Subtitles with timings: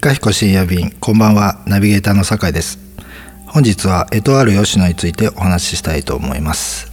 [0.00, 2.78] いかひこ深夜便こんばんはナビゲーターの酒井です。
[3.46, 6.90] 本日はエトワール吉野についてお話ししたいと思います。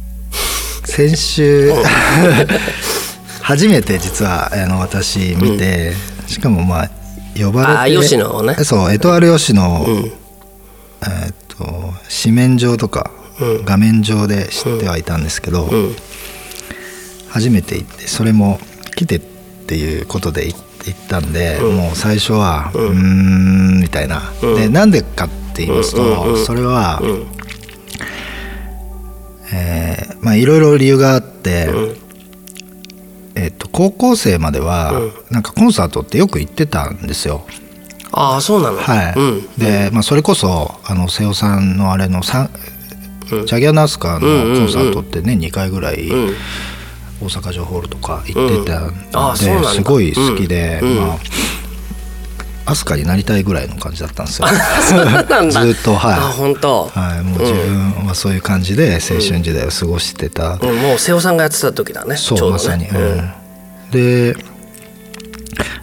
[0.84, 1.72] 先週
[3.40, 5.94] 初めて実はあの私見て、
[6.26, 6.90] しかもまあ
[7.34, 8.54] 呼ばれてあ吉野をね。
[8.62, 10.04] そうエトワール吉野、うん。
[10.04, 13.64] えーっと紙面上とか、うん。
[13.64, 15.96] 画面上で知ってはいたんですけど、うん。
[17.30, 18.60] 初めて行ってそれも
[18.94, 24.54] 来てっていうことで行行ったんで、もう最初はうーんみたいな、うん。
[24.56, 27.26] でなんでかって言いますと、うんうんそれは、うん。
[29.52, 31.96] えーまあいろいろ理由があって、うん。
[33.36, 35.12] えっと高校生までは、うん。
[35.30, 37.46] なんかコンサートってよく行ってたんですよ。
[38.10, 38.78] ああそうなの。
[38.78, 39.14] はい。
[39.16, 39.48] うん。
[39.58, 42.50] で、まあ、それこそあの瀬尾さんのあれのさん
[43.32, 43.46] うん。
[43.46, 44.26] ジャギアナスカのコ
[44.64, 46.34] ンサートって年2回ぐらいうん
[47.20, 49.70] 大阪城ホールとか行ってたうんあんそうなんだ。
[49.70, 50.90] ですごい好きで、うん。
[50.90, 50.96] うん。
[51.06, 51.18] まあ
[52.74, 54.48] 飛鳥になりたいぐらいの感じだったんですよ。
[55.50, 56.92] ずっとあは本当。
[56.94, 60.76] い、はい、もう自分はそういう感じで青春時代を過ごしてた、うん。
[60.76, 62.50] もう瀬尾さんがやってた時だねそうね。
[62.50, 62.86] まさに、
[63.90, 64.36] で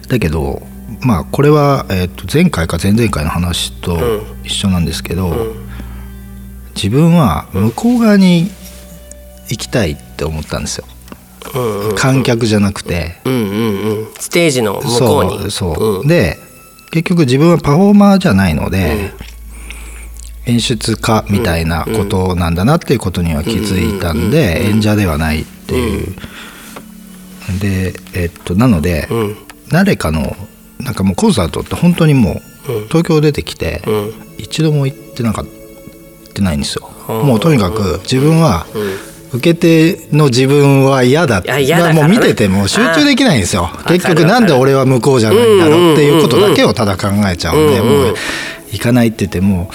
[0.08, 0.62] だけど
[1.00, 4.22] まあこれは、えー、と前回か前々回の話とうん。
[4.44, 5.66] 一緒なんですけど、うん。
[6.76, 8.52] 自分は向こう側に
[9.48, 10.84] 行きたいって思ったんですよ
[11.96, 14.08] 観客じゃなくて、うんうんうん。
[14.18, 15.38] ステージの向こうに。
[15.50, 16.08] そうそう、ん。
[16.08, 16.38] で
[16.90, 19.12] 結局自分はパフォーマーじゃないので、
[20.46, 26.14] 演出家みたいなことなんだなっていうことには気づいたんで、演者ではないっていう、
[27.60, 29.36] でえっとなので、うん。
[29.68, 30.36] 誰かの
[30.78, 32.88] なんかもうコンサートって本当にもううん。
[32.88, 34.12] 東京出てきて、うん。
[34.38, 35.46] 一度も行ってなかっ
[36.32, 42.00] てないんですよ、うんもうとにかく自分はうん受け手の自分は嫌だいや嫌だからね。
[42.02, 43.70] もう見てても集中できないんですよ。
[43.72, 48.14] あ結局なんで俺は向こうじゃないんだろうっていうことだけをただ考えちゃうんでうんもう
[48.72, 49.70] 行かないって言っても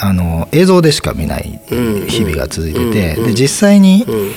[0.00, 1.60] あの映像でしか見ない
[2.08, 4.30] 日々が続いててで実際にうん。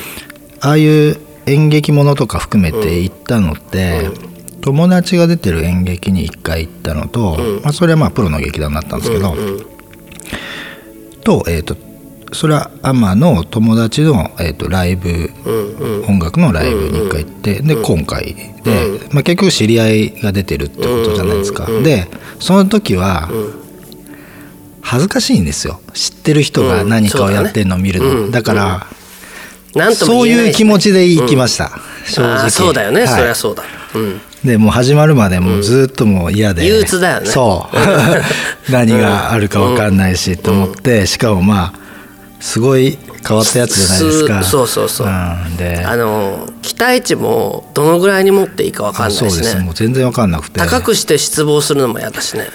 [0.59, 4.09] ああいう演劇ものとか含めて行ったのって
[4.61, 9.65] 友達が出てる演劇に1回行ったのと、まあ、それはまあプロの劇団だったんですけど、うん。
[11.23, 11.77] と,、えー、と
[12.33, 16.05] それはアマの友達の、えー、とライブうんうん。
[16.05, 21.65] 音楽のライブに1回行ってで今回で、まあ、結局知り合いが出てるってことじゃないですか。
[21.65, 22.07] で
[22.39, 23.29] その時は
[24.81, 25.81] 恥ずかしいんですよ。
[25.93, 28.87] 知ってる人が何かをやってるのを見るの、うんだから、
[29.75, 31.71] なんともそういう気持ちで行きました、
[32.05, 32.49] 正直。
[32.49, 33.07] そうだよね、はい。
[33.09, 33.63] そりゃそうだ。
[33.95, 34.21] うん。
[34.45, 37.25] でもう始まるまでもうずっともう嫌で、憂鬱だよね。
[37.25, 37.77] そう。
[38.71, 41.86] 何があるか分かんないしと思って、しかもまあ
[42.39, 44.43] すごい変わったやつじゃないですか。
[44.43, 45.07] すそうそうそう。
[45.07, 45.09] う
[45.53, 45.83] んで。
[45.85, 50.59] あの期待値もどのぐらいに持っていいか分かんないそうしねですもう全然分かんなくて。
[50.59, 52.49] 高くして失望するのも嫌だしね。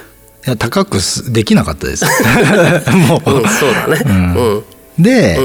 [0.46, 2.04] いや高くすできなかったです。
[3.08, 4.02] もう、うんそうだね。
[4.06, 5.02] うん。
[5.02, 5.38] で、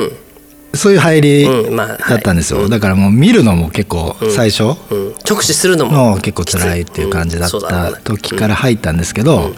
[0.74, 1.98] そういう入りうんまあはい。
[2.10, 5.14] だったんですよ、だからもう見るのも結構最初、うん。
[5.28, 7.98] 直視するのも結構辛いっていう感じだったね。
[8.04, 9.52] 時から入ったんですけど、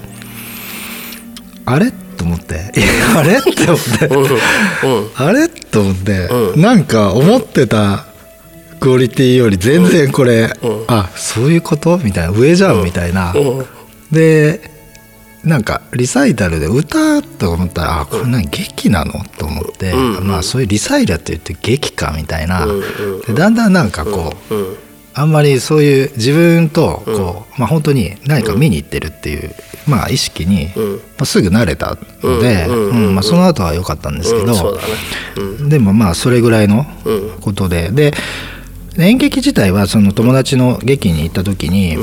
[1.65, 2.71] あれと思って。
[3.15, 3.37] あれ？
[3.37, 4.09] って思って、
[5.15, 5.47] あれ？
[5.47, 8.05] と思って、うなんか思ってた
[8.81, 10.85] クオリティより全然これ、うん。
[10.87, 11.97] あそういうこと？
[11.97, 12.37] みたいな。
[12.37, 12.83] 上じゃん？
[12.83, 13.65] みたいな、うん。
[14.11, 14.69] で
[15.45, 19.23] なんかリサイタルで歌と思ったらあこれ何劇なの？
[19.37, 20.27] と思って、うん。
[20.27, 22.13] まあそういうリサイタルって言って劇か？
[22.17, 22.67] みたいな、
[23.25, 24.77] でだんだんなんかこう、うん
[25.19, 29.53] あんまりそういう自分とこう、まあ本当に何か見に行ってるっていう、
[29.85, 30.95] まあ意識に、うん。
[30.95, 33.15] まあ、すぐ慣れたので、うん。
[33.15, 34.79] まあ、その後は良かったんですけど、
[35.67, 37.41] でもまあそれぐらいのうん。
[37.41, 38.13] ことでで
[38.97, 41.97] 演劇自体はその友達の劇に行った時に、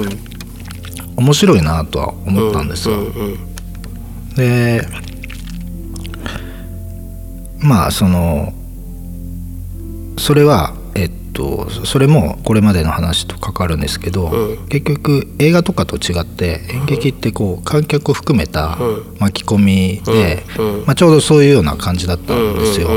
[1.17, 2.99] 面白いなとは思ったんですよ。
[4.37, 4.87] で
[7.61, 8.53] まあその
[10.19, 10.76] それは
[11.37, 19.17] とそれもこれまでの話と関わるんですけど、う結局映画とかと違って演劇ってこう観客を含めたうん。
[19.19, 20.87] 巻き込みで、うん。
[20.87, 22.89] まあ、ちょうどそういうような感じだったんですよ。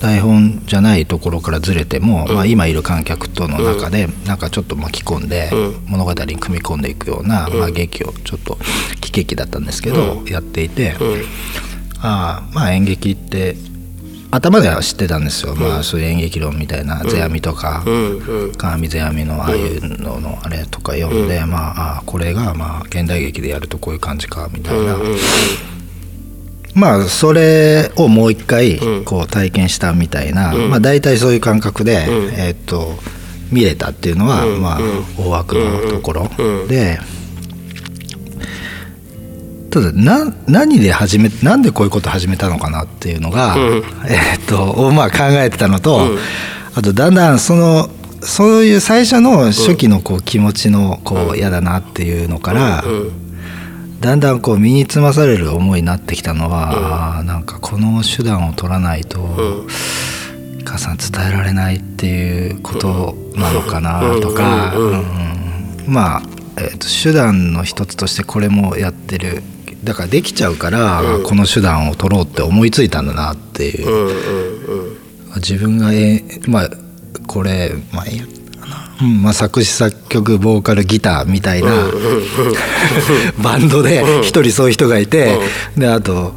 [0.00, 5.84] 台本じゃないところからずれても、まあ、今いる観客との中でなんかちょっと巻き込んでうん。
[5.86, 8.58] 物語に組み込んでいくような、まあ、劇をちょっと
[9.00, 11.22] 喜劇だったんですけど、やっていて、うん。
[12.00, 13.56] ああまあ演劇って
[14.34, 17.84] 頭では知ってたんですよ、まあそういう演劇論みたいな世阿弥とか、
[18.56, 24.96] 鏡世阿弥のああいうののあれとか読んで、まああこれがまあ現代劇でやるとこういう感じかみたいな、
[26.74, 29.04] まあそれをもう一回うん。
[29.04, 30.70] こう体験したみたいな、うん。
[30.70, 32.34] まあ大体そういう感覚で、うん。
[32.34, 32.94] えーっと
[33.52, 35.04] 見れたっていうのは、うんまあうん。
[35.16, 36.68] 大枠のところうん。
[36.68, 36.98] で
[39.74, 43.56] ただな何で始めなんでこういうこと始めたのかなっていうのが、
[44.06, 46.16] えーっとをまあ考えてたのと、
[46.74, 47.88] あとだんだんその
[48.20, 52.84] そういう最初の初期のこう気持ちのこう嫌だなっていうのから、
[54.00, 59.18] だんだんこう身につまされる思いになってきたのは、あーなんかこの手段を取らないと、
[60.64, 64.86] 母さん伝えられないっていうことなのかなとか、うん。
[64.86, 64.98] うん。
[65.86, 65.92] うん。
[65.92, 66.22] まあ、
[66.58, 69.42] えーと手段の一つとしてこれもやってる
[69.84, 74.96] だからできちゃうから、この手段を取ろうって思いついたんだなっていう、うんうんうん。
[75.36, 76.70] 自分がえーまあ
[77.26, 78.24] これまあいいや
[78.60, 81.70] かなうんまあ、作詞作曲ボーカルギターみたいな、
[83.42, 85.38] バンドで一人そういう人がいて、
[85.76, 86.34] であと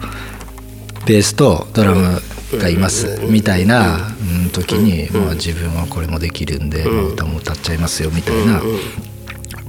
[1.06, 2.22] ベースとドラム
[2.58, 4.12] がいますみたいな
[4.42, 4.50] うん。
[4.50, 8.62] 時に、まあ、自分はこれもできるんで、まあ、歌も歌っちゃいますよみたいな、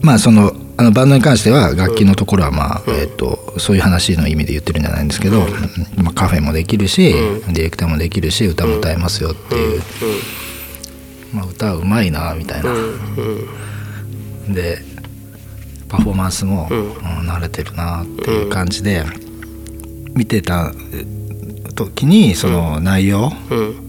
[0.00, 5.08] まあそのあのバンドに関しては楽器のところはまあ、えー、とそういう話の意味で言ってるんじゃないん。
[5.08, 5.40] ですけど、
[5.96, 9.82] まあ、カフェもできるし、ディレクターもできるし歌も歌えますよっていう、
[11.34, 12.72] まあ、歌うまいなみたいな、
[14.54, 14.78] で
[15.88, 16.92] パフォーマンスも、うん。
[17.28, 19.04] 慣れてるなっていう感じで
[20.14, 20.72] 見てた
[21.74, 23.87] 時にその内容、うん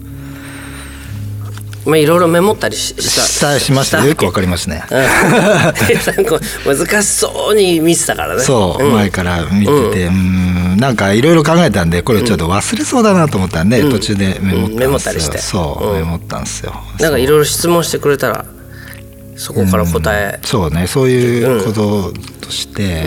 [1.86, 4.82] まあいろいろメモったりししたしましたよくわかりますね。
[4.90, 6.24] うん。
[6.26, 8.42] こう難しそうに見てたからね。
[8.42, 8.92] そう、ん。
[8.92, 14.78] 前から見てて、うん、なんかいろいろ考えたんでこれちょっと忘れそうだなと思ったんで、途中でメモったんですよ、うん。
[14.78, 15.38] メモったりして。
[15.38, 15.96] そう、うん。
[15.96, 16.74] メモったんですよ。
[17.00, 18.44] なんかいろいろ質問してくれたら
[19.36, 22.12] そこから答え、そうねそういうこと
[22.42, 23.06] として、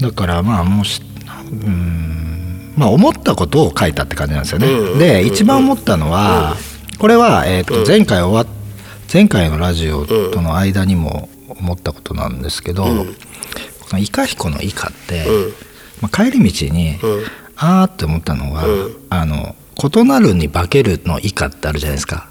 [0.00, 1.00] だからまあもし
[1.52, 2.72] うん。
[2.76, 4.98] まあ思ったことを書いたって感じなんですよね、うん。
[4.98, 6.56] で一番思ったのは、
[6.98, 8.56] これは、えー、と前回終わっ
[9.12, 12.90] 前回のラジオとの間にも思ったことなんですけど、こ
[13.92, 15.52] のイカヒコのイカって、うん。
[16.00, 16.98] まあ、帰り道に、ん。
[17.56, 18.96] あーって思ったのが、うん。
[19.08, 19.54] あの
[19.94, 22.30] 異なるに化けるのイカってあるじゃないですか。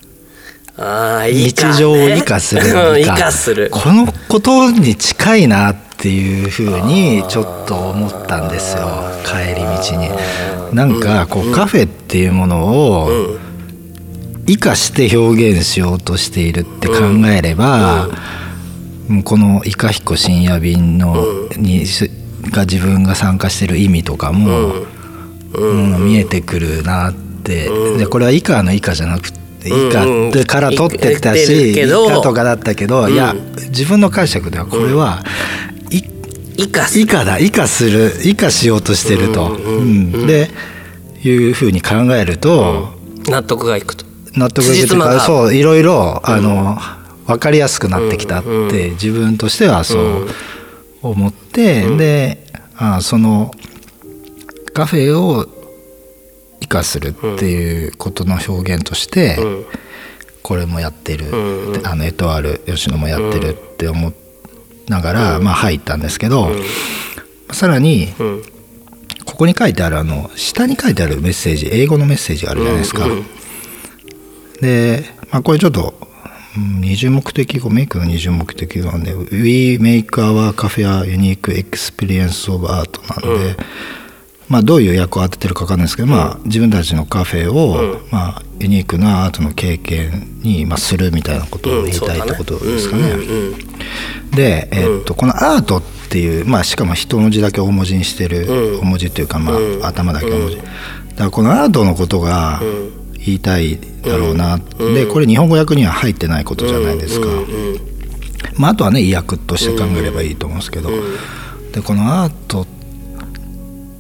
[0.78, 3.70] ああいいか、ね、日常を生かするうんイカ生かする。
[3.72, 8.86] このことに近いなっていうふうにちょっと思ったんですよ。
[9.26, 10.76] 帰り道に。
[10.76, 13.40] なんかこうカフェっていうものを
[14.48, 16.96] 生かして表現しようとしているって考
[17.28, 18.10] えれば
[19.08, 21.26] もうこの「イカヒコ深夜便の」
[21.58, 22.10] にし
[22.52, 27.26] が自分が参加してる意味とかももう見えてくるなって。
[27.46, 29.40] でこれは以下の以下じゃなくて
[29.70, 33.36] 以下から取ってたし以下とかだったけどいや
[33.70, 35.24] 自分の解釈ではこれは
[35.92, 36.02] い
[36.58, 37.00] 生かす。
[37.00, 37.38] 以下だ。
[37.38, 38.14] 以下する。
[38.24, 39.50] 以下しようとしてると。
[39.50, 40.50] うんで
[41.24, 42.94] いうふうに考えると
[43.28, 44.05] 納得がいくと
[44.38, 46.78] 納得いくかそういろいろあの
[47.26, 50.28] 分かりやすくなってきたって自分としてはそう
[51.02, 52.46] 思ってで
[52.78, 53.52] あその
[54.74, 55.46] カフェを
[56.62, 59.38] 生かするっていうことの表現として
[60.44, 61.28] これもやってる
[61.78, 64.14] ってあのエトワール吉野もやってるって思い
[64.90, 66.50] ながらまあ入ったんですけど
[67.52, 68.44] さらにうん。
[69.26, 73.06] ここに書いてあるあの下に書いてあるメッセージ英語のメッセージがあるじゃないですか。
[74.62, 75.94] で、まあ、これちょっと
[76.58, 83.58] うん二重目的語メイクの二重目的語なんで「We make our cafe a unique experience of art」なんで、
[84.48, 93.04] まあ、どういう役を当ててるか分かんないですけど、まあ、自分たちのカフェを、まあ、ユニークなアートの経験に、まあ、するみたいなことを言いたいってことですかね。
[94.36, 100.68] で、えっとこのアートっていう、まあ、しかも一文字だけ大文字にしてる、大文字っていうか、まあ頭だけ大文字、だか
[101.18, 102.62] らこのアートのことが
[103.26, 107.28] 言いたいだろうな、でこれ日本語訳には入ってないことじゃないですか、
[108.58, 110.90] まあ、あとはね意訳として考えればいいと思うんですけど、
[111.72, 112.68] でこのアート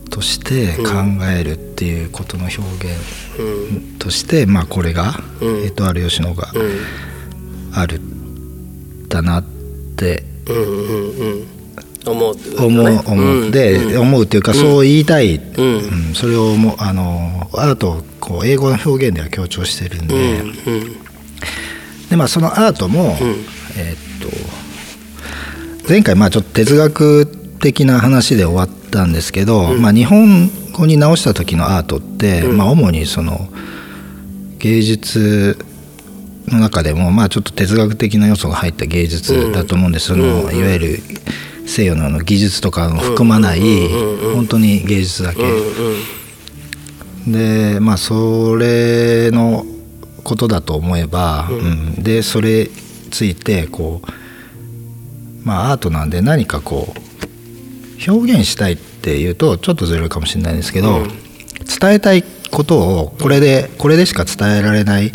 [0.09, 0.93] として考
[1.37, 6.51] えるっていうことの表現として、まあ、これが、えっとある吉野が
[7.73, 7.99] ある
[9.09, 9.43] だなっ
[9.97, 11.47] てうんうんうん。
[12.07, 12.55] 思うって
[13.79, 13.97] うね。
[13.97, 15.41] 思うっていうかそう言いたい、ん。
[15.57, 15.63] う
[16.11, 16.13] ん。
[16.13, 20.53] それをもあのアートをこう英語の表現では強調してるんで,、うん
[22.09, 23.15] でまあ、そのアートも、
[23.77, 24.65] えーっと
[25.87, 27.27] 前回まあちょっと哲学
[27.59, 33.47] 的な話で終わったんですけど、まあ、日本語に直した時のアートって、まあ、主にその
[34.57, 35.57] 芸術
[36.47, 40.99] の中でもまあちょっと哲学的な要素が入った芸術だと思うんです、そのいわゆる
[41.67, 43.61] 西洋の技術とかを含まない
[44.33, 45.41] 本当に芸術だけ、
[47.27, 49.65] でまあそれの
[50.23, 52.03] ことだと思えば、うん。
[52.03, 52.69] でそれに
[53.11, 56.93] ついてこうまあアートなんで何かこ
[58.07, 61.03] う表現したいっていうとちょっとずれるかもしれないですけど、
[61.79, 65.11] 伝えたいことをこれでこれでしか伝えられない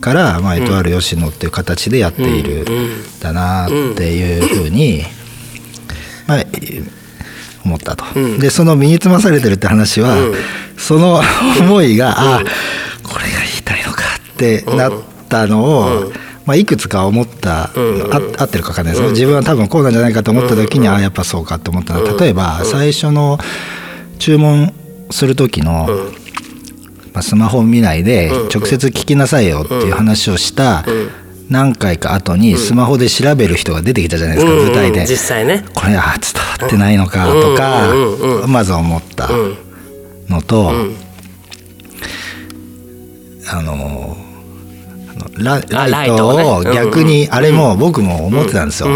[0.00, 3.20] から、まあ、エトワール吉野っていう形でやっているん。
[3.20, 5.02] だなっていうふうに、
[6.26, 6.44] まあ、
[7.64, 8.04] 思ったと。
[8.38, 10.16] でその身につまされてるって話は、
[10.76, 11.20] その
[11.60, 12.40] 思いが、あ
[13.02, 14.02] これが言いたいのか
[14.34, 14.92] ってなっ
[15.28, 16.12] たのを、
[16.44, 17.70] まあ、いくつか思った、あ
[18.38, 22.04] 合ってるか分かんないですけど、自分は多分こうなんじゃないかと思った時に、ああやっぱそうかって思ったの。
[22.04, 23.38] は例えば最初の
[24.18, 24.72] 注文
[25.10, 25.88] する時の、
[27.12, 30.84] まあ、スマホを見ないで直接聞きなさいよっていう話をした
[31.48, 35.06] 何回か後にスマホで調べる人が出てきたじゃないですか、舞台で。
[35.06, 35.64] 実際ね。
[35.74, 37.92] これあ伝わってないのかとか、
[38.46, 39.28] まず思った
[40.28, 40.72] のと、
[43.48, 44.16] あの
[45.38, 48.88] ラあライトを逆にあれも僕も思ってたんですよ。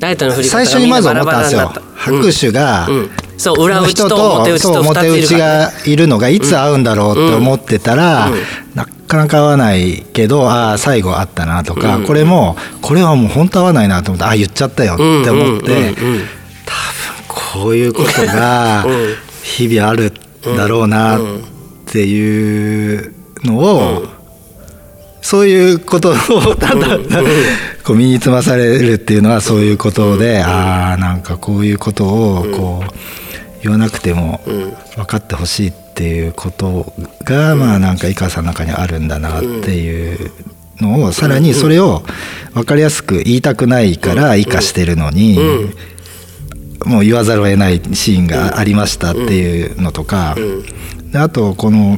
[0.00, 1.72] ライトの振り方最が初にまず思ったんですよ。
[1.96, 3.10] 拍手が、うん。
[3.36, 8.30] そう裏打ち人と表打ちとそう2つい表打ちがいるのがいつ会うんだろうって思ってたら、
[8.74, 16.18] なかなか会わないけどああ最後会ったなとか、これもこれはもう本当会わないなと思ってああ言っちゃったよって思って、多分
[17.28, 18.84] こういうことが
[19.42, 20.07] 日々あるん
[20.56, 21.20] だろうなっ
[21.86, 23.14] ていう
[23.44, 24.04] のを、
[25.20, 26.14] そういうことを
[26.56, 26.98] ただ
[27.84, 34.40] こう身につまされるっていうのはそういうことで、ああなんかこういうことをこう言わなくても
[34.96, 36.92] 分かってほしいっていうこと
[37.24, 40.30] が、まあなんか井川さんの中にあるんだなっていう
[40.80, 42.02] のをさらにそれを
[42.54, 45.38] 分かりやすく言いたくないから生かしてるのに。
[46.84, 50.36] もう言わざるを得ないシーンがありましたっていうのとか、
[51.12, 51.96] であとこの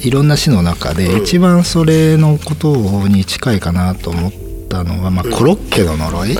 [0.00, 2.74] いろんな詩の中で一番それのこと
[3.08, 4.32] に近いかなと思っ
[4.68, 6.36] たのは、まあ、コロッケの呪い、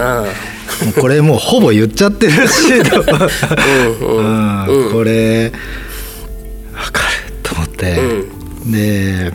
[1.01, 2.83] これもうほぼ言っちゃってるしうん
[4.93, 5.53] これ
[6.73, 7.95] 分かると思って、
[8.67, 9.33] でで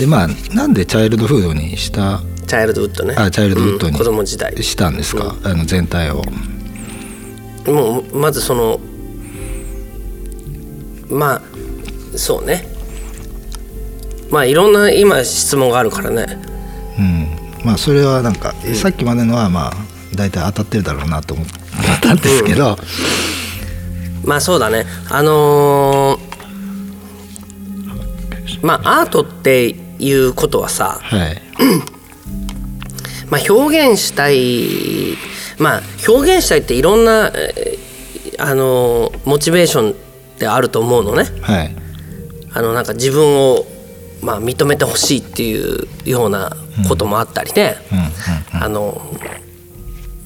[0.00, 2.22] でまあなんでチャイルドフードにした
[2.54, 3.16] チャイルドウッドね。
[3.18, 4.62] あチャイルドウッドにうん子供時代。
[4.62, 6.22] したんですか、あの全体を。
[7.66, 8.78] もうまずその
[11.10, 11.42] まあ
[12.16, 12.68] そうね。
[14.30, 16.38] まあいろんな今質問があるからね。
[16.96, 17.28] うん、
[17.64, 19.72] まあそれはなんか、さっきまでのはまあ
[20.14, 21.46] 大体当たってるだろうなと思っ
[22.00, 22.78] たんですけど、
[24.24, 24.86] まあそうだね。
[25.10, 26.34] あのー
[28.62, 31.42] まあアートっていうことはさ、はい
[33.30, 35.16] まあ、表現したい
[35.58, 37.84] まあ表現したいっていろんな、えー
[38.38, 39.94] あのーモチベーションっ
[40.38, 41.24] てあると思うのね。
[41.42, 41.74] はい。
[42.52, 43.64] あのなんか自分を、
[44.22, 46.56] まあ、認めてほしいっていうような
[46.88, 47.76] こともあったりね、
[48.52, 49.00] あの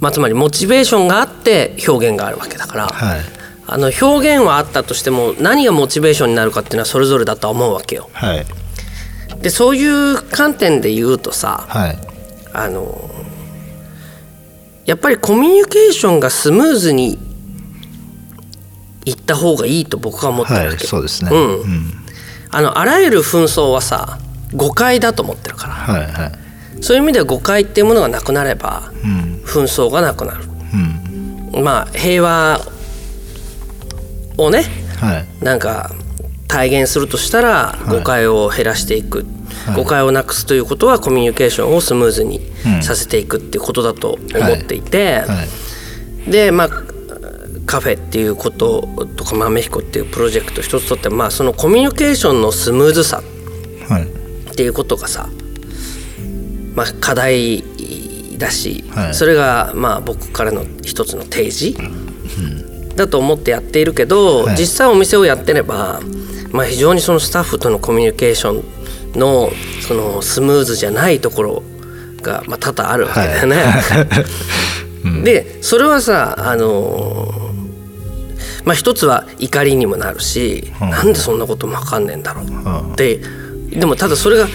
[0.01, 3.21] まあ、つまりモチベーションがあって表現があるわけだから、はい。
[3.67, 8.09] あの表現はあったとしても何がモチベーションになるかっていうのはそれぞれだとは思うわけよ。
[8.15, 8.47] はい。
[9.43, 11.99] でそういう観点で言うとさはい
[12.53, 13.11] あの
[14.87, 17.19] やっぱりコミュニケーションがスムーズに
[19.05, 21.31] いった方がいいと僕は思ってるわけ、はいそうですね。
[21.33, 21.61] うん。
[21.61, 21.93] うん。
[22.51, 24.19] あのあらゆる紛争はさ
[24.55, 25.75] 誤解だと思ってるから。
[25.75, 26.33] はいはい。
[26.83, 29.43] そういう意味では誤解っていうものがなくなればうん。
[29.45, 30.45] 紛争がなくなる。
[31.55, 31.65] うん。
[31.65, 32.61] まあ平和
[34.37, 34.63] をね
[35.01, 35.45] はい。
[35.45, 35.91] なんか
[36.49, 37.91] 体現するとしたらい。
[37.91, 39.27] 誤解を減らしていく、
[39.67, 39.77] はい。
[39.77, 45.45] 誤解をなくすということはコミュニケーションをスムーズにうんさせていくっていうことだと思っていて、は
[46.27, 46.31] い。
[46.31, 46.69] でまあ
[47.67, 53.23] カフェっていうこととか豆彦っていうプロジェクト一つとってはまあそのコミュニケーションのスムーズさ
[53.89, 54.05] はい。
[54.05, 55.29] っていうことがさ、
[56.75, 57.63] まあ、課題
[58.39, 59.15] だし、はい。
[59.15, 61.79] それがまあ僕からの一つの提示、
[62.97, 64.57] だと思ってやっているけど、はい。
[64.57, 66.01] 実際お店をやってれば、
[66.53, 68.63] まあ、非常にそのスタッフとのコミュニケーショ
[69.17, 69.51] ンの
[69.81, 71.63] そのスムーズじゃないところ
[72.23, 73.65] が、まあ、多々あるわけだよね。
[75.25, 77.49] でそれはさあのー
[78.65, 80.91] まあ一つは怒りにもなるし、うん。
[80.91, 82.97] なんでそんなことも分かんねえんだろううん。
[82.97, 83.19] で
[83.71, 84.47] でもただそれが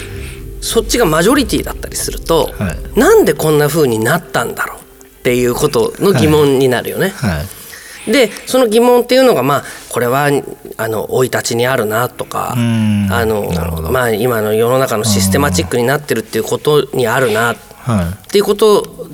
[0.60, 7.08] そっちがマジョリティだったりすると、はなんでこんな風になったんだろうっていうことの疑問になるよね。
[7.16, 7.63] はい
[8.06, 10.28] でその疑問っていうのがまあこれは
[10.76, 13.08] あの生い立ちにあるなとかうん。
[13.10, 13.50] あの
[13.90, 19.08] まあ今の世の中のシステマチックになってるっていうことにあるなっはていうこと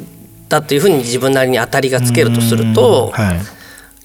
[0.48, 3.40] だっていうふうに自分なりに当たりがつけるとするといはい。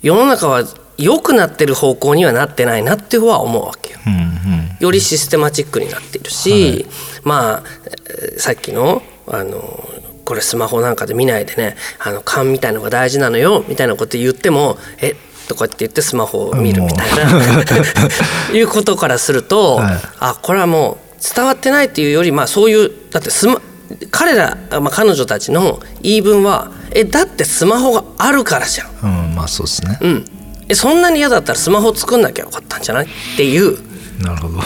[0.01, 0.63] 世の中は
[0.98, 4.00] 良くなってる方向にはなってないなっていうのは思うわけよ。
[4.06, 4.77] うんうん。
[4.80, 6.86] よりシステマチックになっているし、
[7.24, 7.63] まあ
[8.10, 9.89] えーさっきのあの
[10.25, 15.15] これスマホなんかで見ないでねあの勘みたいのが大事なのよみたいなこと言ってもえ
[15.48, 20.00] とかって言ってスマホを見るみたいないうことからすると、はい。
[20.20, 23.62] あこれはもう伝わってないっていうよりまあそういうだってスマ
[24.10, 28.89] 彼ら、まあ、彼女たちの言い分はえだってスマホがあるからじゃん。
[29.03, 30.25] うんまあそうですね、うん、
[30.67, 33.05] えそんなに嫌だったらスマホ作んなきゃよかったんじゃない？
[33.05, 33.77] っていう、
[34.22, 34.62] なるほど、うん、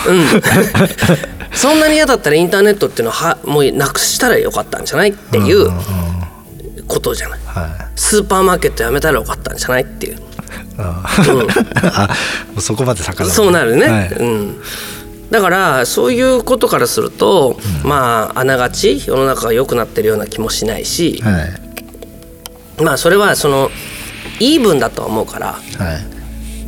[1.52, 6.20] そんなに嫌だったらインターネットっていうのはもうなくしたらよかったんじゃないっていううんうん
[6.90, 7.40] ことじゃない。
[7.46, 8.00] はい。
[8.00, 10.18] スーパーマーケットやめたらよかったんじゃないっていう。
[10.80, 11.06] あ
[12.58, 13.30] うそこまで遡る。
[13.30, 14.10] そうなるね、はい。
[14.10, 14.62] うん、
[15.30, 21.46] だからそういうことからすると、まああながち世の中が良くなってるような気もしないし、は
[22.80, 22.84] い。
[22.84, 23.70] まあそれはその
[24.40, 26.19] イーブンだとは思うからはい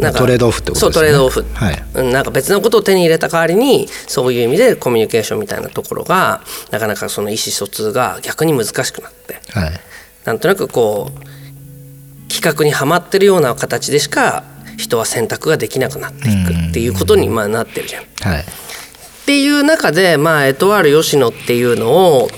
[0.02, 0.80] なんかトレードオフってことね。
[0.80, 1.84] そうトレードオフ、はい。
[1.94, 6.42] うんなんか別のことを手に入れた代わりにそういう意味でコミュニケーションみたいなところが
[6.72, 9.40] なかなかその意思疎通が逆に難しくなって。
[9.52, 9.72] はい。
[10.26, 14.44] なんとなくこう企画にはまってるような形でしか
[14.78, 18.04] 人は選択ができなくなっていくっていうことにまあなってるじゃん。
[18.04, 18.46] っはい。
[19.28, 22.30] ていう中でまあエトワール吉野っていうのを、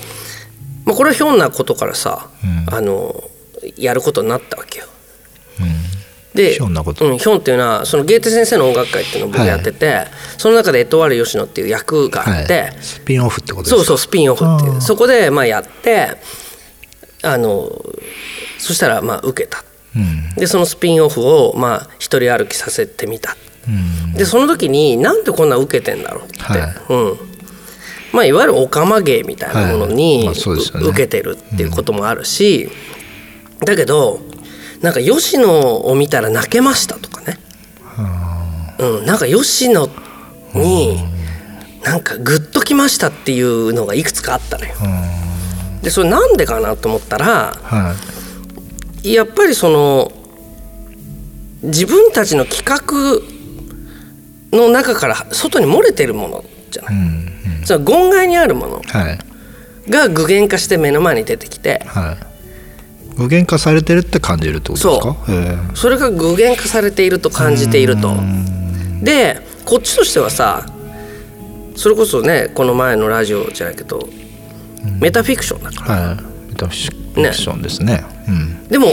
[0.84, 2.76] まあ、これはひょんなことからさ、うん。
[2.76, 3.24] あの
[3.78, 4.86] やることになったわけよ。
[5.62, 5.68] うん
[6.34, 7.06] でひょんなこと。
[7.06, 13.78] うん、ヒョンっていうのはそのゲーテ先生の音楽会っていうのを僕やってて、その中でエトワール吉野っていう役があって、はい、スピンオフってことですか？
[13.78, 14.82] そうそうスピンオフっていう。
[14.82, 16.18] そこでまあやって
[17.22, 17.70] あの
[18.58, 19.64] そしたらまあ受けた。
[19.96, 20.36] うん。
[20.36, 23.36] でそのスピンオフをまあ一人歩きさせてみた。
[23.68, 23.72] う
[24.12, 24.14] ん。
[24.14, 26.62] でその時になんでこんな受けてんだろうって、はい。
[26.90, 27.34] うん。
[28.12, 30.38] まあ、いわゆるオカマ芸みたいなものに、はい。
[30.46, 30.88] まあね。
[30.88, 32.70] 受けてるっていうこともあるし、
[33.62, 34.20] だけど
[34.84, 37.40] なんか吉野を見たら泣けましたとかね、
[38.78, 39.88] うん、なんか吉野
[40.54, 40.98] に
[41.84, 44.74] なんかグッときましたっていうのがいくつかあったのよ。
[45.82, 47.96] でそれなんでかなと思ったらは
[49.04, 49.14] い。
[49.14, 50.12] やっぱりその
[51.62, 53.22] 自分たちの企画
[54.58, 57.02] の中から外に漏れてるものじゃない、うん
[57.60, 57.66] うん。
[57.66, 59.20] その言外にあるものはい。
[59.90, 62.33] が具現化して目の前に出てきてはい
[63.18, 65.16] 具現化されてるって感じるってことですか？
[65.32, 65.36] へ
[65.72, 65.76] え。
[65.76, 68.14] それが具現化されていると感じていると。
[69.02, 70.66] でこっちとしてはさ
[71.76, 74.08] それこそねこの前のラジオじゃないけど、
[75.00, 76.16] メタフィクションだからはい。
[76.50, 78.04] メタフィクションですね。
[78.28, 78.68] うん。
[78.68, 78.88] でも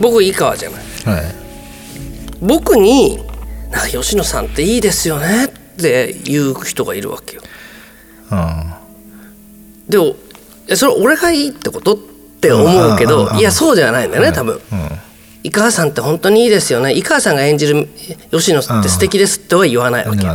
[0.00, 0.82] 僕井川じゃない。
[1.04, 1.34] はい。
[2.40, 3.18] 僕に
[3.70, 7.42] 「なんか吉野さんっていいですよね」って言う人がいるわけよ。
[8.30, 8.80] あ
[9.88, 10.16] でも
[10.68, 11.94] えそれ俺がいいってこと？
[11.94, 12.11] って
[12.50, 13.32] 思うけうんうんうんうん。
[13.34, 14.54] どいやそうじゃないんだよね多分。
[14.54, 14.60] うん。
[15.44, 16.92] 井川さんって本当にいいですよね。
[16.94, 17.88] 井川さんが演じる
[18.30, 20.26] 吉野って素敵ですっては言わないわけ。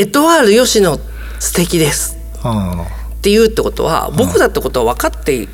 [0.00, 0.98] エトワール吉野
[1.40, 2.16] 素敵です。
[2.42, 2.86] あ
[3.18, 5.48] って言うってことは僕だってことは分かってい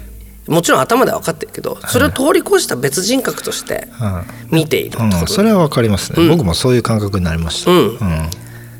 [0.46, 6.28] もちろん頭では分かってるけどそれを通り越した別人格としてあ見ているそれはわかりますね。
[6.28, 7.70] 僕もそういう感覚になりました。
[7.70, 7.78] うん。
[7.78, 7.98] うん。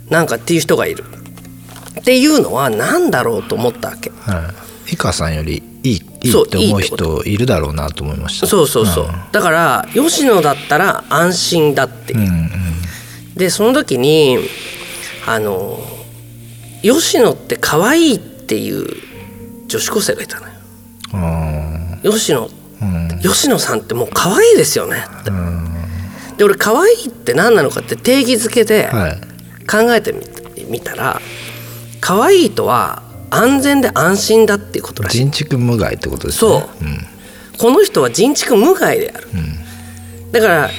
[0.08, 1.04] なんかっていう人がいる。
[2.00, 4.10] っていうのは何だろうと思ったわけ
[4.88, 8.46] はい井川さんよりいいいいって思う人いるだろうなと思いました。
[8.46, 9.08] そうそうそう。
[9.32, 12.20] だから吉野だったら安心だっていう。
[12.20, 12.48] うんうん
[13.36, 14.36] でその時に
[15.24, 15.78] あの
[16.82, 18.84] 吉野って可愛いっていう
[19.68, 20.52] 女子高生がいたのよ。
[21.12, 23.20] あ吉野ーうん。
[23.20, 25.30] 吉野さんってもう可愛いですよねって。
[26.36, 29.20] で俺可愛いって何なのかって定義づけではい。
[29.70, 30.24] 考えてみ
[30.68, 31.20] みたら
[32.00, 35.18] 可愛いとは安全で安心だっていうことらしい。
[35.18, 36.50] 人畜無害ってことですね。
[36.50, 36.68] そう。
[37.58, 39.28] この人は人畜無害である、
[40.30, 40.70] だから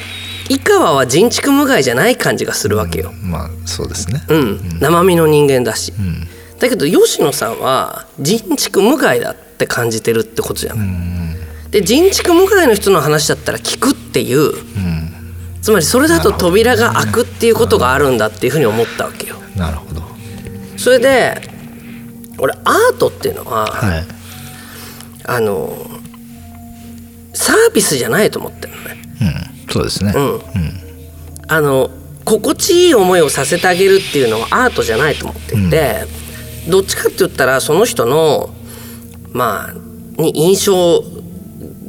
[0.47, 3.31] 井川は人畜無害じゃない感じがするわけよ、うん。
[3.31, 4.23] まあそうですね。
[4.29, 4.79] うん。
[4.79, 6.27] 生身の人間だし、ん。
[6.59, 10.88] だけど吉野さんは人畜無害だって感じてるってことじゃない、
[11.71, 14.39] で人畜無害の人の話だったら聞くっていう。
[14.39, 15.09] うん。
[15.62, 19.35] つまりそれだと扉が開くっていうことがあるんだっていうふうに思ったわけよ。
[19.57, 20.01] なるほど。
[20.77, 21.48] それで
[22.39, 24.06] 俺アートっていうのは、はい。
[25.25, 25.71] あの
[27.34, 29.02] サービスじゃないと思ってるのね。
[29.67, 29.71] うん。
[29.71, 30.13] そうですね。
[30.15, 30.41] うん。
[31.47, 31.89] あの
[32.25, 36.06] 心地いい思いをさせてあげるっていうのはアートじゃないと思っていて、
[36.67, 38.49] どっちかって言ったらその人の
[39.32, 41.04] まあに印象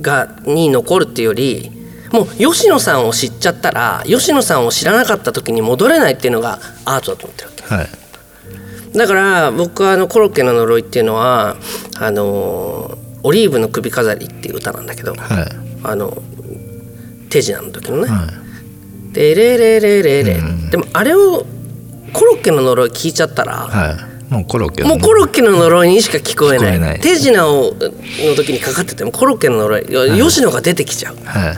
[0.01, 1.71] がに残るっていうより
[2.13, 7.75] もう吉野さんを知っちゃったら吉野さんを知らなかった時に戻れないっていうのがアートだと思ってるわけ。
[7.75, 7.89] はい
[8.95, 11.57] だから僕はあのコロッケの呪いっていうのは
[11.99, 15.47] あのオリーブの首飾りっていう歌なんだけどはい。
[15.83, 16.23] あの
[17.31, 18.27] 手品の時のね、は
[19.11, 19.15] い。
[19.15, 21.47] でレレレレレ、でもあれを
[22.13, 26.81] コロッケの呪い聞いちゃったら、はもうコロッケもうコロッケの呪いにしか聞こえない。
[26.81, 27.01] ない。
[27.01, 29.87] 手品をの時にかかっててもコロッケの呪い、
[30.21, 31.17] 吉野が出てきちゃう。
[31.25, 31.57] はい。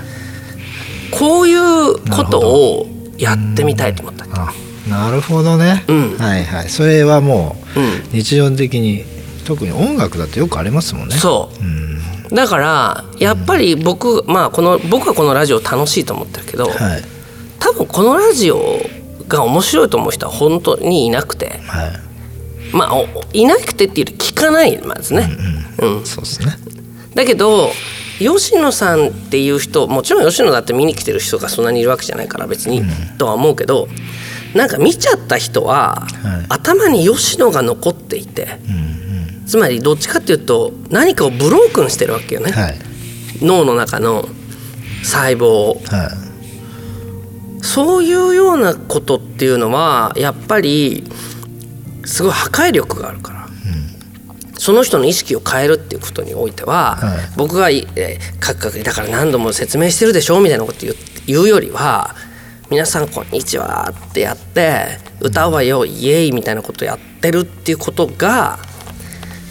[1.11, 2.87] こういうことを
[3.19, 4.25] やってみたいと思った。
[4.25, 4.53] あ
[4.89, 6.17] なるほどね、うん。
[6.19, 6.69] はいはい。
[6.69, 8.03] それはもううん。
[8.13, 9.05] 日常的に
[9.45, 11.17] 特に音楽だってよくありますもんね。
[11.17, 11.65] そう。
[11.65, 12.01] うん。
[12.35, 17.05] だからやっぱり僕まあこの僕はこのラジオ楽しいと思ってるけど、はい。
[17.59, 18.81] 多分このラジオ
[19.29, 21.93] が面白いと思う人は本当にいなくてはい。
[22.73, 25.29] まあおいなくてっていうより聞かないまずね、
[25.81, 26.57] うんそうですね。
[27.15, 27.71] だけど
[28.19, 32.83] 吉野さんっていう人もちろん吉野だって見に来てる人がそんなにいるわけじゃないから別に、
[33.19, 33.89] とは思うけど
[34.55, 36.47] なんか見ちゃった人は、はい。
[36.49, 38.75] 頭に吉野が残っていて、うん
[39.41, 39.47] うん。
[39.47, 42.79] つまりどっちかっていうと何かをブロークンしてるわけよね、はい。
[43.41, 44.29] 脳の中の
[45.03, 45.83] 細胞を。
[45.87, 46.09] は
[47.61, 47.65] い。
[47.65, 51.05] そういうようなことっていうのはやっぱり
[52.05, 53.49] すごい破壊力があるから、
[54.59, 57.19] その人の意識を変えるっていうことにおいては、はい。
[57.37, 60.79] 僕が、えーカクカクだから何度も説明してるでしょみたいなこと
[61.27, 62.17] 言うよりは
[62.73, 68.59] 「皆さんこんにちは」ってやって「歌うわよイエーイ」みたいなことやってるっていうことが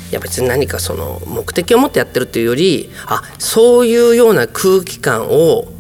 [0.10, 5.72] いや別に何かその目的を持ってやってるっていうよりあそういうような空気感を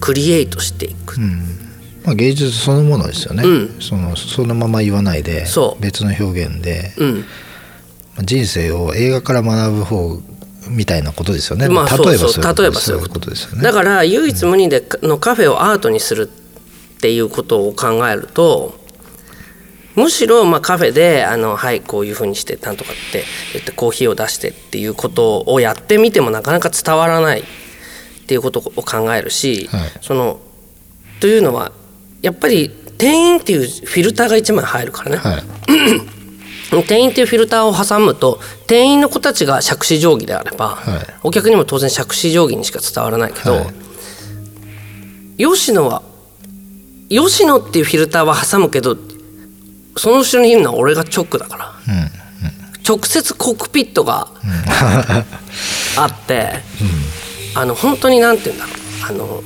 [0.00, 1.18] クリエイトしていく。
[2.04, 3.76] まあ、芸術そのものですよね、うん。
[3.80, 5.46] そのそのまま言わないで
[5.80, 7.14] 別の表現で、うん。
[8.16, 10.20] まあ人生を映画から学ぶ方
[10.68, 13.30] みたいなことですよね、まあ例えばそういうことこと。
[13.30, 13.62] ですよね。
[13.62, 16.41] だから唯一無二でのカフェをアートにするっ
[17.02, 18.80] ていうことを考えると
[19.96, 27.44] むしろまあカフェであのはいこういうふうにしてなんとかって言ってコーヒーを出してっていうことをやってみてもなかなか伝わらないっ
[28.26, 29.90] ていうことを考えるし、はい。
[30.00, 30.40] その
[31.20, 31.72] というのは
[32.22, 35.42] やっぱり店員っていうフィルターが一枚入るからね、はい。
[36.86, 41.06] 店員っていうフィルターを挟むと店員の子たちが杓子定規であれば、はい。
[41.24, 43.66] お客にも当然杓子定規にしか伝わらないけど、はい。
[45.36, 46.02] 吉野は
[47.12, 48.96] 吉野っていうフィルターは挟むけど
[49.96, 51.72] その後ろにいるのは俺が直だから、
[52.88, 54.28] 直接コックピットが
[55.96, 56.54] あって、
[57.54, 58.74] あの本当になんて言うんだろう。
[59.10, 59.42] あの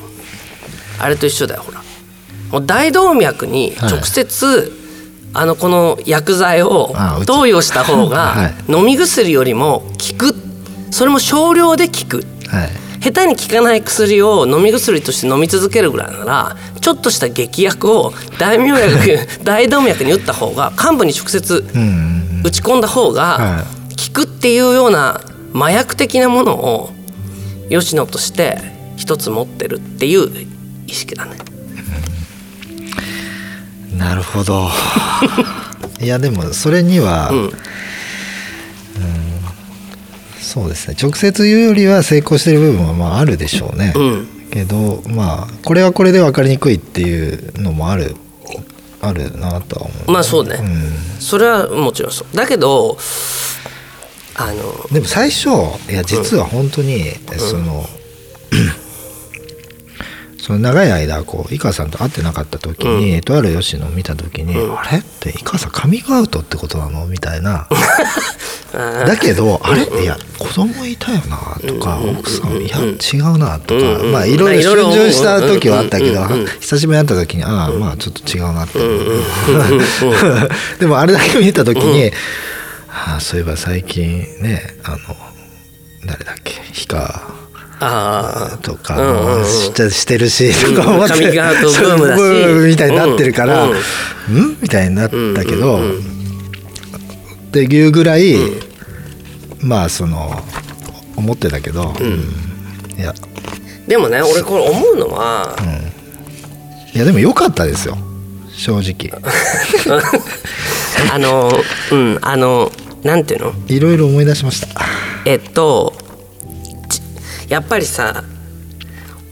[1.00, 1.82] あれと一緒だよほら。
[2.52, 4.72] もう大動脈に直接、
[5.34, 6.94] あのこの薬剤を
[7.26, 8.54] 投与した方がはい。
[8.72, 10.34] 飲み薬よりも効く。
[10.92, 12.24] それも少量で効く。
[12.48, 23.64] はい下手に効かない薬を飲み薬として飲み続けるぐらいならちょっとした劇薬を大動脈 大動脈に打った方が患部に直接うん打ち込んだ方がは
[24.12, 25.20] 効くっていうような
[25.54, 26.92] 麻薬的なものを
[27.70, 28.58] 吉野として
[28.96, 30.28] 一つ持ってるっていう
[30.88, 31.36] 意識だね。
[33.96, 34.68] なるほど。
[36.02, 37.52] いやでもそれには、うん
[40.46, 40.96] そうですね。
[41.00, 44.28] 直接言うよりは成功してる部分はまああるでしょうね、うん。
[44.50, 48.14] けどまあこれはこれで分かりにくいっていうのもある
[49.00, 50.10] あるなとは思う。
[50.12, 51.20] まあそうね、うん。
[51.20, 52.36] それはもちろんそう。
[52.36, 52.96] だけど
[54.36, 55.48] あのでも最初
[55.90, 57.02] いや実は本当に、
[57.38, 57.84] その、
[60.46, 67.66] その長い間こう井川さんと会ってなかった時に、とある吉野を見た時に、あれって井川さんカミングアウトってことなのみたいな。
[68.72, 76.24] だけどあれいや子供いたよなとか、奥さんいや違うなとか、まあいろいろ逡巡した時はあったけど、
[76.60, 78.78] 久しぶりに会った時にああまあちょっと違うなって、
[80.78, 82.12] でもあれだけ見た時に、
[82.88, 84.98] ああそういえば最近ねあの
[86.06, 87.20] 誰だっけ氷川
[87.78, 93.70] あとかうんうししてるしとか思ってブームみたいになってるからうん。
[93.70, 93.74] う
[94.52, 94.58] ん？
[94.62, 98.34] みたいになったけどっていうぐらい
[99.60, 100.30] まあその
[101.16, 102.98] 思ってたけどうん。
[102.98, 103.10] いや。
[103.10, 103.14] あ
[103.86, 105.56] でもね俺これ思うのは、
[106.92, 107.96] いやでも良かったですよ。
[108.52, 109.12] 正直。
[111.12, 111.52] あの
[111.92, 112.72] うんあの
[113.04, 113.52] なんていうの？
[113.68, 114.66] いろいろ思い出しました。
[115.24, 116.02] えっとち
[117.48, 118.24] やっぱりさ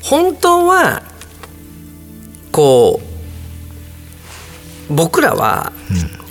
[0.03, 1.03] 本当は
[2.53, 3.01] こ
[4.91, 5.73] う僕らは、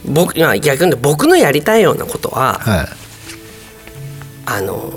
[0.05, 2.87] 僕いや逆に言うと僕のやりたいようなことははい。
[4.45, 4.93] あの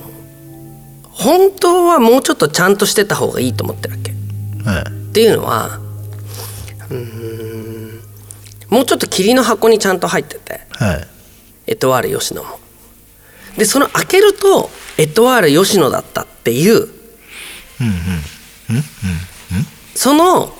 [1.11, 4.13] 本当はもうちょっとちゃんとしてた方がいいと思ってるわけ。
[4.71, 4.83] はい。
[4.83, 5.81] っていうのは
[6.91, 8.01] うーん
[8.69, 10.61] もうちょっと霧の箱にちゃんと入ってて。
[10.73, 11.07] はい。
[11.69, 12.61] エトワール吉野も。
[13.57, 16.89] でその開けるとエトワール吉野だったっていう。
[19.95, 20.55] その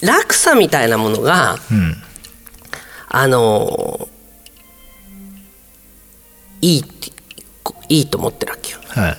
[0.00, 1.96] 落差みたいなものがうん
[3.08, 4.08] あの
[6.60, 6.84] いい
[7.88, 8.78] いいと思ってるわけよ。
[8.88, 9.16] は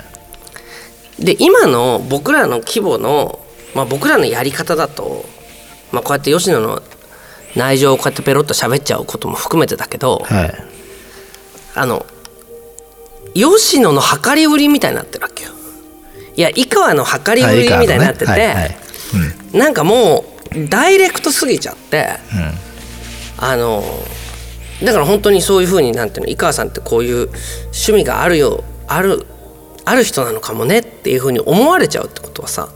[1.19, 1.23] い。
[1.23, 3.39] で今の僕らの規模の、
[3.75, 5.25] まあ、僕らのやり方だと、
[5.91, 6.81] まあ、こうやって吉野の
[7.55, 10.53] 内情をこうやってペロッと喋っちゃうことも含めてだけど、はい。
[11.75, 12.05] あの
[13.33, 15.51] 吉野の量り売りみたいになってるわけよ。
[16.35, 18.55] いや井川の量り売りみたいになってて、
[19.53, 22.17] なんかもうダイレクトすぎちゃって、
[23.37, 23.83] あの
[24.83, 27.29] だから本当にそういうふうになんていうの井川さんってこういう
[27.65, 29.25] 趣味があるよある
[29.85, 32.69] ある人なのかもねっていうふうに思われちゃうってことはさ。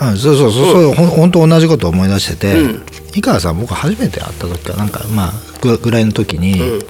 [0.00, 2.56] うん、そうそうそう、そうほん本当同じこと思い出してて、
[3.14, 6.80] 井川さん僕初めて会った時はなんかまあぐぐらいの時に、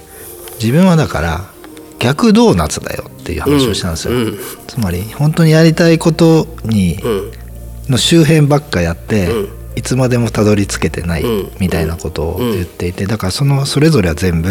[0.61, 1.58] 自分はだから
[1.99, 4.39] 逆ドーナツだよっていう話をしたんですよ、うんうん。
[4.67, 7.91] つまり本当にやりたいことに、ん。
[7.91, 9.29] の周辺ばっかやって、
[9.75, 11.51] いつまでもたどり着けてないうん。
[11.59, 14.49] みたいなことを言っていてだからそのそれぞれは全部、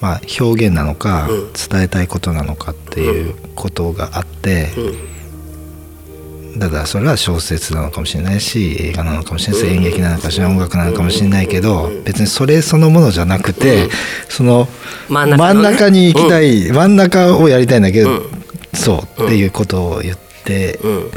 [0.00, 1.52] まあ、表現なのか、うん。
[1.52, 4.68] 伝えたいことなのかっていうことがあって、
[6.56, 13.88] だからそれは小説なのかもしれないし映画なのかもしれないし演劇なのかもしれない音楽なのかもしれないけど別にそれそのものじゃなくて
[14.28, 14.68] その
[15.08, 18.22] 真ん中に行きたい真ん中をやりたいんだけど
[18.74, 21.10] そうっていうことを言ってうん。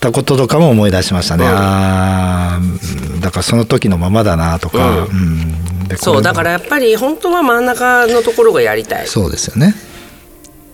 [0.00, 1.44] たこととかも思い出しましたね。
[1.46, 5.00] あーだからその時のままだなとか。
[5.00, 5.96] うん。
[5.98, 9.06] そうだからやっぱり本当は真ん中のところがやりたい。
[9.06, 9.74] そうですよね。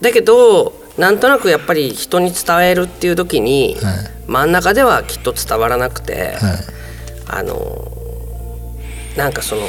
[0.00, 3.94] だけどなんとなくやっぱり人に伝えるっていう時に、はい。
[4.26, 6.76] 真ん中ではきっと伝わらなくて、はい。
[7.28, 7.92] あの
[9.16, 9.62] なんかその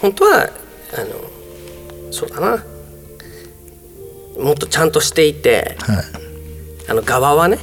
[0.00, 0.50] 本当は
[0.96, 2.64] あのそうだな。
[4.38, 5.96] もっとちゃんとしていてはい。
[6.88, 7.58] あの側はね。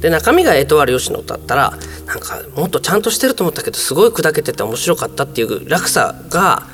[0.00, 1.72] で中身がエトワール吉野だったら
[2.06, 6.64] なんかもっとちゃんとしてると思ったけどすごい砕けてて面白かったっていう落差が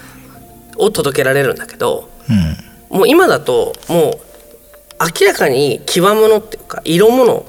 [0.76, 2.98] を届けられるんだけどうん。
[2.98, 4.31] もう今だともう
[5.20, 7.46] 明らかに極物っていうか色物。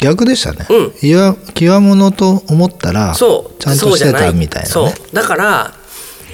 [0.00, 0.92] 逆でしたね、うん。
[1.00, 3.62] いや極物と思ったらそう。
[3.62, 4.84] ちゃんとしてたみたいなそう。
[4.86, 5.74] ねだから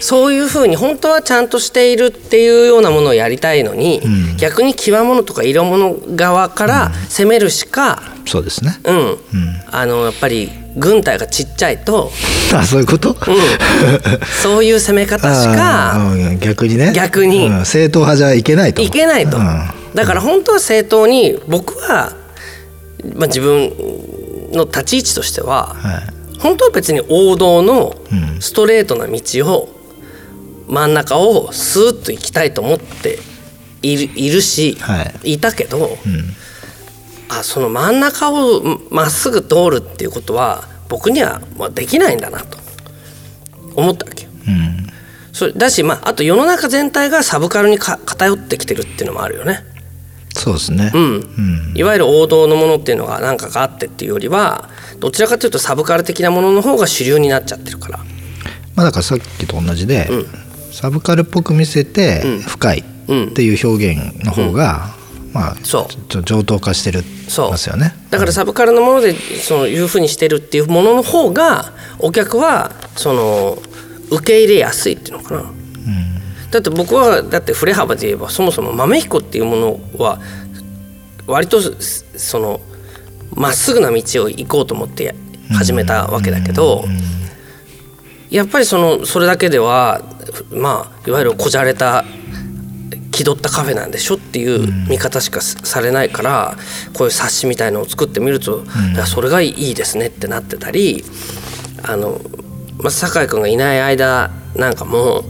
[0.01, 4.37] そういうふうに本当はちゃんとしているっていうようなものをやりたいのに、うん。
[4.37, 8.81] 逆に極物とか色物側から攻めるしか、そうですね。
[8.85, 9.17] うん。
[9.71, 12.11] あのやっぱり軍隊がちっちゃいと、
[12.53, 13.17] あそういうこと、うん、
[14.43, 15.97] そういう攻め方しか
[16.41, 16.93] 逆にね。
[16.93, 17.47] 逆に。
[17.47, 17.65] うん。
[17.65, 18.83] 正統派じゃいけないと。
[18.83, 22.13] いけないと、うんだから本当は正当に僕は、
[23.17, 23.71] まあ、自分
[24.53, 26.39] の立ち位置としては、はい。
[26.41, 28.41] 本当は別に王道のうん。
[28.41, 29.21] ストレートな道
[29.55, 29.69] を
[30.69, 33.19] 真ん中をスーッと行きたいと思って
[33.83, 35.39] いるいるし、、はい。
[35.39, 36.35] たけど、うん。
[37.29, 42.59] あその真ん中をまっすぐ通るっていうことは僕にはまあできないんだなと
[43.75, 44.31] 思ったわけよ。
[44.49, 44.87] うん。
[45.33, 49.72] それだし、まあ、あと世の中全体がサブカルにか偏ってきてるっていうのもあるよね。
[50.43, 50.91] そうですね。
[50.93, 51.03] うん。
[51.03, 51.73] うん。
[51.77, 57.99] いわゆる王道のものっていうのが何かがあってっていうよりはどちらかというとサブカル的なものの方が主流になっちゃってるから。
[58.75, 60.27] まあだからさっきと同じで、うん。
[60.73, 62.41] サブカルっぽく見せてうん。
[62.41, 63.25] 深いうん。
[63.27, 64.97] っていう表現の方が、
[65.33, 66.23] まあそう。
[66.25, 67.51] 上等化してるそう。
[67.53, 67.95] ますよね。
[68.11, 73.63] だからサブカルのものでそういうふうにしてるっていうものの方がお客はその
[74.11, 75.62] 受け入れやすいっていうのかな。
[76.53, 80.21] だって僕はだって振れ幅で言えばそもそも豆彦っていうものは
[81.27, 82.61] 割とすその
[83.35, 85.15] まっすぐな道を行こうと思って
[85.51, 86.85] 始めたわけだけど
[88.31, 90.03] やっぱりそのそれだけでは
[90.51, 92.05] まあいわゆるこじゃれた
[93.13, 96.57] 気取ったカフェなんでしょっていう見方しかされないから
[96.93, 98.65] こういう冊子みたいのを作ってみると、
[99.07, 101.05] それがいいですねってなってたり
[101.83, 102.21] あの、
[102.79, 105.25] まあ、酒井君がいない間なんかも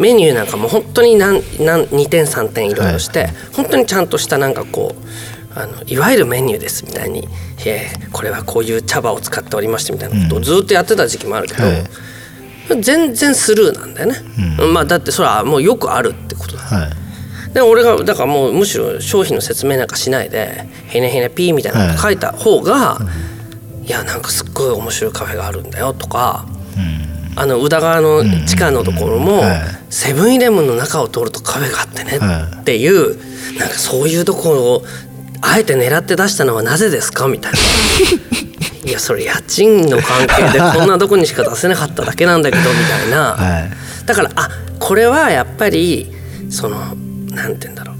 [0.00, 7.28] メニューなんかも本当に何何2点3点いろいろして、本当にちゃんとしたなんかこうあのいわゆるメニューですみたいに
[7.66, 11.64] 「えーこれはこういう茶葉を使っておりまして」みたいなことをずっとやってた時期もあるけど。
[11.64, 11.84] はい。
[12.82, 14.22] 全然スルーなんだよね、
[14.72, 16.62] まあだってそれはもうよくあるってことだ。
[16.62, 17.52] はい。
[17.52, 23.00] で俺がだからもうむしろ商品の説明なんかしないで「へねへねピー」みたいなこと書いた方が、
[23.84, 26.46] い、やなんかすっごい面白いカフェがあるんだよとか、
[27.36, 29.60] あの宇田川の地下のところも、はい。
[29.90, 33.16] セブンイレブンの中を通るとカフェがあってねはいっていう、
[33.58, 34.84] なんかそういうところを
[35.42, 37.58] あえて狙って出したのはなぜですかみたいな。
[38.82, 43.70] いやそれ家賃の関係でこんなとこにしか出せなかっただけなんだけどみたいな、はい。
[44.06, 46.10] だからあこれはやっぱり
[46.50, 46.78] その
[47.30, 47.96] なんて言うんだろう。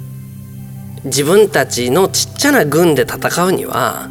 [1.05, 4.09] 自分たちのちっちゃな軍で戦うには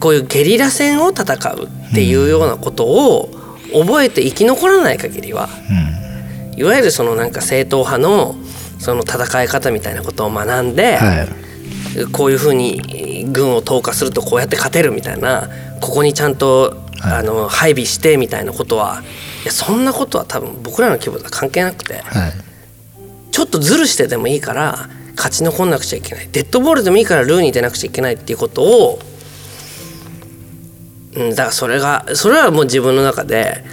[0.00, 3.39] こういうゲリラ戦を戦うっていうようなことを
[3.72, 5.48] 覚えて生き残らない限りは、
[6.56, 8.36] いわゆるそのなんか正統派の
[8.78, 11.28] その戦い方みたいなことを学んで、はい。
[12.12, 15.48] こういうふうに軍を投下するとこうやって勝てるみたいな
[15.80, 17.16] ここにちゃんと、はい。
[17.18, 19.02] あの配備してみたいなことは
[19.42, 22.32] いやそんなことは多分僕らの規模とは関係なくてはい。
[23.32, 26.28] ちょっとズルしてでもいいから勝ち残んなくちゃいけない。
[26.30, 28.98] デッドボールでもいいからルーに出なくちゃいけないっていうことを、
[31.16, 33.64] うん、だからそれがそれはもう自分の中で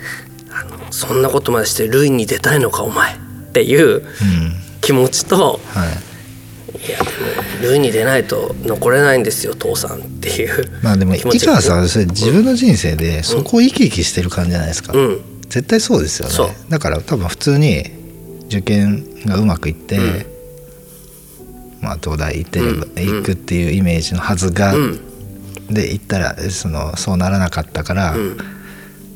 [0.50, 3.18] あのそんなことまでしてルーに出たいのかお前っ
[3.54, 4.04] ていううん。
[4.82, 5.60] 気持ちと。
[5.66, 6.88] はい。
[6.88, 15.22] いやでもルーに出ないと残れないんですよ父さんっていうまあでも井川さんそれ自分の人生でそこを生き生きしてる感じじゃないですか、うん。
[15.50, 16.56] 絶対そうですよね。
[16.70, 17.84] だから多分普通に
[18.46, 20.26] 受験がうまくいって、うん。
[21.82, 22.80] まあ東大行ってうん。
[22.96, 25.00] 行くっていうイメージのはずが、うん
[25.70, 28.38] で行ったらそのそうならなかったから、うん。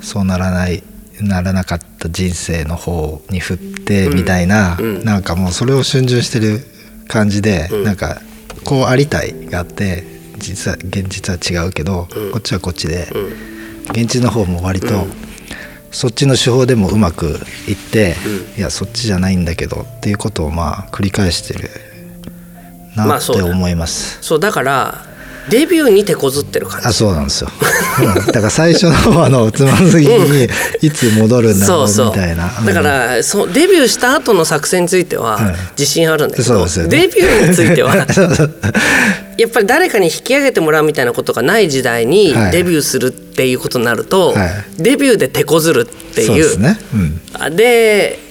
[0.02, 0.84] そうならない
[1.20, 5.04] ならなかった人生の方に振ってみたいな、うん。
[5.04, 6.62] なんかもうそれを逡巡してる
[7.08, 7.84] 感じで、うん。
[7.84, 8.22] なんか
[8.64, 10.04] こうありたいがあって
[10.38, 12.32] 実は現実は違うけど、うん。
[12.32, 13.92] こっちはこっちで、うん。
[13.92, 15.12] 現実の方も割と、うん。
[15.92, 18.16] そっちの手法でもうまくいって、
[18.56, 21.70] ういやそっちじゃないんだけどっていうことをまあ繰り返してる
[22.96, 24.18] なって思います。
[24.22, 25.11] そうだから
[25.50, 27.50] デビューに手こずってる感あじそうなんですよ、
[28.00, 28.26] うん。
[28.28, 30.48] だから最初のあのつまずきに
[30.82, 32.66] いつ戻るんだろそううそうみたいな、うん。
[32.66, 35.56] だからそうデビューした後の作戦についてははい。
[35.72, 36.90] 自信あるんだけど、そうですよね。
[36.90, 37.96] デビューについては
[39.38, 42.52] やっぱり誰かに引き上げてもらうみたいなことがない時代にはい。
[42.52, 44.50] デビューするっていうことになると、はい。
[44.78, 46.28] デビューで手こずるっていう。
[46.28, 47.22] そうですね、うん。
[47.34, 48.31] あで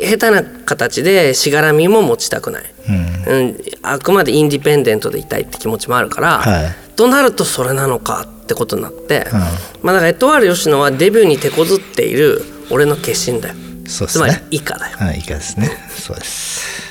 [0.00, 3.24] 下手な形でしがらみも持ちたくない、うん。
[3.26, 6.74] うん、あくまでインディペンデントでいたいって気持ちもあるから、はい。
[6.96, 9.38] となるとそれなのかってことになって、うん。
[9.82, 14.46] まあだからエトワール吉野はデビューに手こずっている俺の決心だよ、つまりそうですね。
[14.50, 14.96] 以下だよ。
[14.98, 15.70] はいいいかですね。
[15.88, 16.87] そうです